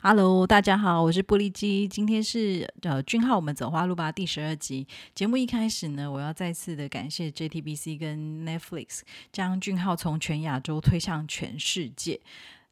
[0.00, 1.88] Hello，大家好，我是玻璃鸡。
[1.88, 4.86] 今天是呃俊浩，我们走花路吧第十二集。
[5.12, 9.00] 节目一开始呢，我要再次的感谢 JTBC 跟 Netflix，
[9.32, 12.20] 将俊浩从全亚洲推向全世界。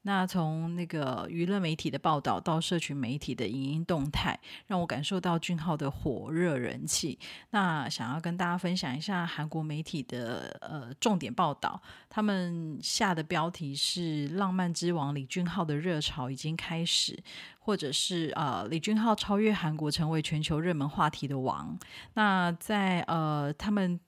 [0.07, 7.19] 那从那个娱乐媒体的报道到社群媒体的影音动态，让我感受到俊浩的火热人气。
[7.51, 17.19] 那想要跟大家分享一下韩国媒体的呃重点报道，他们下的标题是“浪漫之王李俊浩的热潮已经开始”，
[17.59, 21.77] 或者是呃李俊浩超越韩国成为全球热门话题的王。
[22.15, 23.99] 那在呃他们。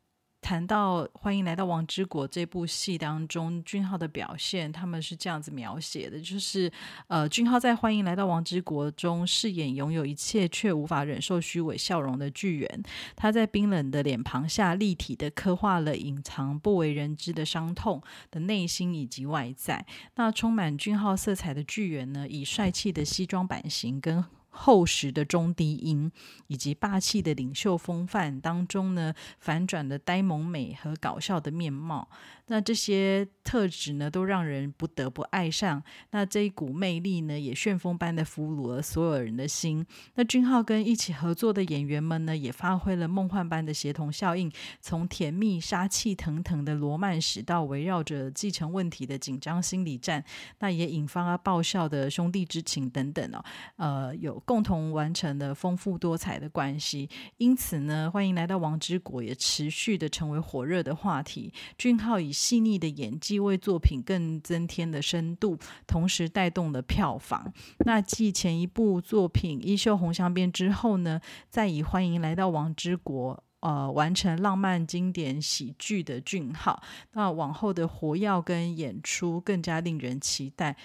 [0.41, 6.73] 谈到《欢迎来到王之国》这部戏当中，俊浩的表现，他们是这样子描写的：，就是
[7.09, 12.83] 呃，俊浩在《欢迎来到王之国》中饰演拥有一切却无法忍受虚伪笑容的巨猿，
[13.15, 19.85] 他在冰冷的脸庞下立体的刻画了隐藏不为人知的伤痛的内心以及外在。
[20.15, 24.25] 那充满俊浩色彩的巨猿呢，以帅气的西装版型跟。
[24.51, 26.11] 厚实的中低音
[26.47, 32.09] 以及霸气的领袖风范当中呢，反转的呆萌美和搞笑的面貌。
[32.51, 35.83] 那这些特质呢，都让人不得不爱上。
[36.13, 39.85] 那这一股魅力呢，也旋风般的俘虏了所有人的心。
[40.15, 44.51] 那俊浩跟一起合作的演员们呢，也发挥了梦幻般的协同效应。
[44.81, 50.25] 从甜蜜杀气腾腾的罗曼史，到围绕着继承问题的紧张心理战，
[50.61, 53.45] 那也引发了爆笑的兄弟之情等等哦。
[53.77, 57.09] 呃，有共同完成的丰富多彩的关系。
[57.37, 61.53] 因此呢，欢迎来到王之国，也持续的成为火热的话题。
[61.77, 67.53] 俊浩以细腻的演技为作品更增添了深度，同时带动了票房。
[67.87, 76.83] 那继前一部作品《衣袖红镶边》之后呢，再以《欢迎来到王之国》呃完成浪漫经典喜剧的俊浩，
[77.13, 80.77] 那往后的活跃跟演出更加令人期待。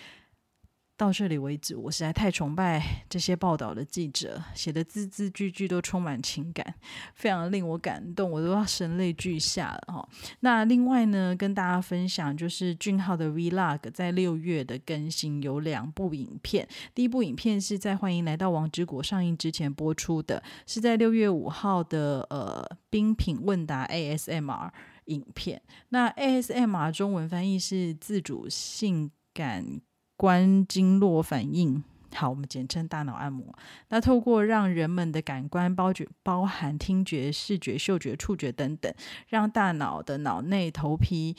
[1.04, 6.76] 到这里为止，我实在太崇拜这些报道的记者，写的字字句句都充满情感，
[7.14, 10.08] 非常令我感动，我都要声泪俱下了哈。
[10.40, 16.66] 那另外呢，跟大家分享就是俊浩的 Vlog 在六月的更新有两部影片，
[16.96, 24.72] 第一部影片是在《欢迎来到王之国》上映之前播出的，是在六月五号的呃冰品问答 ASMR
[25.06, 25.62] 影片。
[25.90, 29.82] 那 ASMR 中文翻译是自主性感。
[30.16, 33.54] 观经络反应，好，我们简称大脑按摩。
[33.90, 38.94] 那透过让人们的感官包觉，包含听觉、视觉、嗅觉、触觉等等，
[39.28, 41.36] 让大脑的脑内、头皮、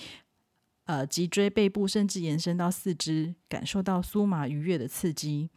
[0.87, 5.49] 呃脊椎、背部，甚至延伸到四肢，感受到酥麻愉悦的刺激。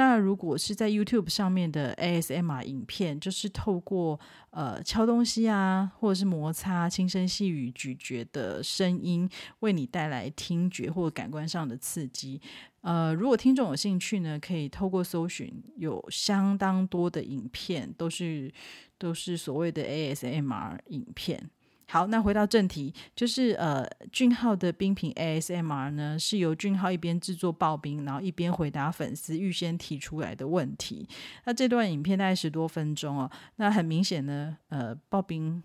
[0.00, 4.18] 那如果是在 YouTube 上面的 ASMR 影片，就是透过
[4.48, 9.28] 呃敲东西啊，或者是摩擦、轻声细语、咀嚼的声音，
[9.58, 12.40] 为你带来听觉或感官上的刺激。
[12.80, 18.50] 呃，如果听众有兴趣呢，可以透过搜寻，有相当多的影片，都是
[18.96, 21.50] 都是所谓的 ASMR 影片。
[21.90, 31.08] 好，那回到正题，就是呃，俊浩的冰品 ASMR 呢，是由俊浩一边制作刨冰，然后一边回答粉丝预先提出来的问题。
[31.46, 35.60] 那这段影片大概十多分钟哦，那很明显呢，呃，刨冰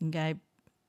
[0.00, 0.34] 应该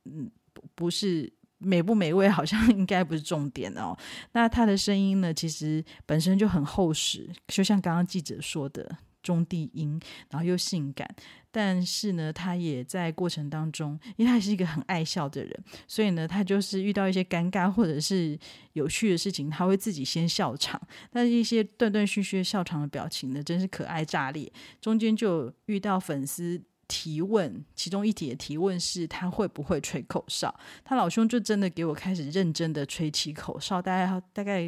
[0.05, 0.29] 嗯
[0.73, 3.95] 不是美不美味，好像 应该不是重点哦。
[4.31, 8.97] 那他的声音呢，其实本身就很厚实，就像刚刚记者说的。
[9.29, 10.01] 中低音，
[10.31, 11.07] 然后又性感，
[11.51, 18.35] 但是呢，他也在过程当中，因为他是一个很爱笑的人，所以呢，他就是遇到一些尴尬或者是
[18.73, 20.81] 有趣的事情，他会自己先笑场。
[21.11, 24.51] 但是一些断断续续的笑场的表情呢，真是可爱炸裂。
[24.81, 34.67] 中间就遇到粉丝提问，其中一题的提问是他会不会吹口哨，他老兄就真的给我开始认真的吹起口哨，大概大概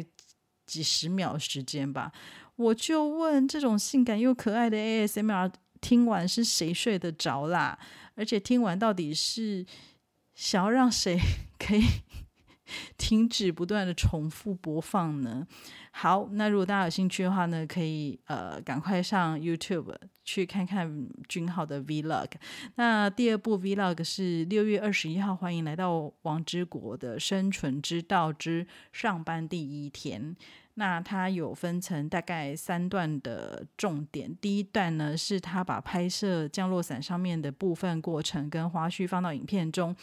[0.64, 2.12] 几十秒时间吧。
[2.62, 5.50] 我就问，这种性感又可爱的 ASMR，
[5.80, 7.78] 听完是谁睡得着啦？
[8.14, 9.64] 而且听完到底是
[10.34, 11.18] 想要让谁
[11.58, 11.82] 可以
[12.96, 15.46] 停止不断的重复播放呢？
[15.90, 19.94] 好，那如果大家有兴趣的话呢，可以呃赶快上 YouTube
[20.24, 22.30] 去看看君浩的 Vlog。
[22.76, 30.34] 那第二部 Vlog 是六月二十一号，欢迎来到王之国的生存之道之上班第一天。
[30.74, 34.34] 那它有分成大概三段的重点。
[34.40, 39.94] 第一段呢，是他把拍摄降落伞上面的部分过程跟花絮放到影片中，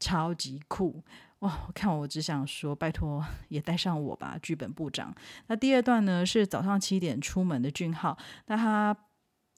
[0.00, 1.00] 超级酷
[1.46, 1.68] 哇！
[1.72, 5.14] 看我只想说，拜托也带上我吧，剧本部长。
[5.46, 8.96] 那第二段呢，是早上七点出门的俊浩，那他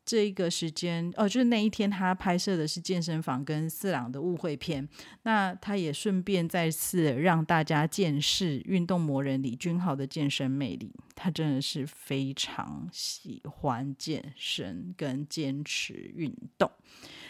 [0.05, 4.87] 这一个时间哦，就是那一天他拍摄的是健身房跟四郎的误会片，
[5.23, 10.95] 那他也顺便再次让大家见识运动魔人李俊浩的健身魅力。
[11.15, 16.71] 他真的是非常喜欢健身跟坚持运动。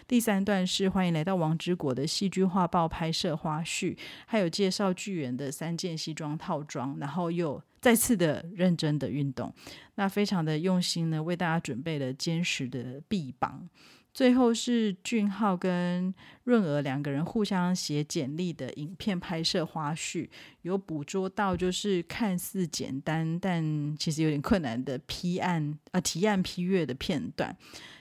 [0.09, 3.95] 第三段是欢迎来到王之国的戏剧画报拍摄花絮，
[4.25, 9.53] 还有介绍剧员的三件西装套装，然后又再次的认真的运动，
[9.97, 13.69] 那非常的用心呢，为大家准备了坚实的臂膀。
[14.19, 16.13] 最后是俊浩跟
[16.43, 20.29] 润儿两个人互相写简历的影片拍摄花絮，
[20.63, 27.57] 有捕捉到就是看似简单但其实有点困难的批案啊提案批阅的片段。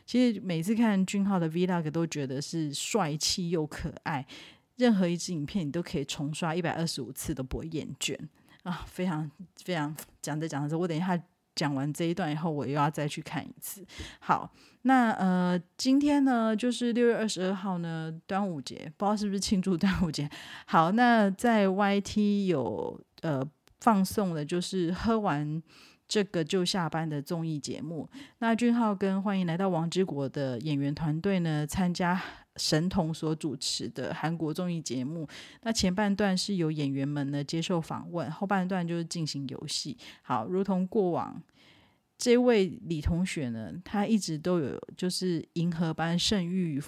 [0.07, 4.25] 其实每次看俊浩的 Vlog 都觉得是帅气又可爱，
[4.77, 8.17] 任何一支影片你都可以重刷一百二十五次都不会厌倦
[8.63, 8.83] 啊！
[8.87, 9.29] 非常
[9.63, 11.21] 非常讲着讲着，我等一下。
[11.57, 13.83] 讲完这一段以后，我又要再去看一次。
[14.19, 20.29] 好，那呃，今天呢，就是六月二十二号呢，端午节，不知道是不是庆祝端午节。
[20.67, 23.43] 好，那在 YT 有呃
[23.81, 25.61] 放送的，就是喝完
[26.07, 28.09] 这个就下班的综艺节目。
[28.39, 32.21] 那俊浩跟欢迎来到王之国的演员团队呢，参加。
[32.59, 35.29] 神童所主持的韩国综艺节目，
[35.61, 39.95] 那前半段是由演员们呢接受访问，后半段就是进行游戏。
[40.23, 41.39] 好，如同过往，
[42.17, 46.81] 这位李同学呢，他一直都有就是银河般胜欲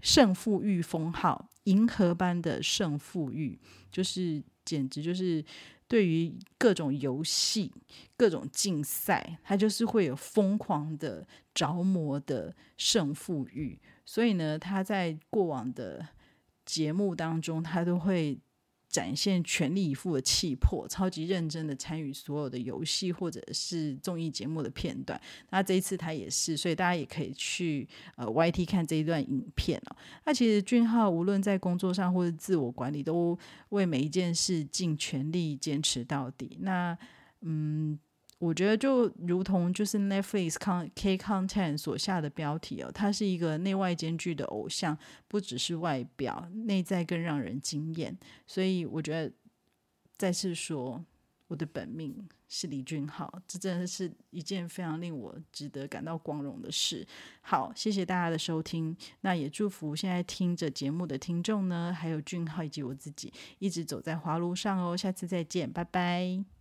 [0.00, 3.60] 胜负欲封号，银河般的胜负欲，
[3.90, 5.44] 就是简直就是
[5.92, 7.70] 对于各种游戏、
[8.16, 13.78] 各种竞赛，他就是会有疯狂的着魔的胜负欲。
[14.06, 16.08] 所以呢，他在过往的
[16.64, 18.40] 节目当中，他都会
[18.92, 25.20] 展现全力以赴的气魄，超级认真的参与所有的游戏或者是综艺节目的片段。
[25.50, 29.96] 那这一次他也是，所以大家也可以去呃 YT 看这一段影片哦。
[30.26, 33.36] 那其实俊浩无论在工作上或者自我管理，都
[33.70, 36.58] 为每一件事尽全力坚持到底。
[36.60, 36.96] 那
[37.40, 37.98] 嗯。
[38.42, 40.56] 我觉得就如同就是 Netflix
[40.96, 44.98] K Content 所下的标题哦，他是一个内外兼具的偶像，
[45.28, 48.18] 不只是外表，内在更让人惊艳。
[48.44, 49.32] 所以我觉得
[50.18, 51.04] 再次说，
[51.46, 57.06] 我的本命是李俊浩，这真的是一件非常令我值得感到光荣的事。
[57.42, 64.96] 好，谢谢大家的收听，那也祝福现在听着节目的听众呢，还有俊浩以及我自己，一直走在华路上哦。
[64.96, 66.51] 下次再见，拜拜。